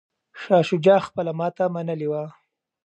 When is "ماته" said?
1.39-1.65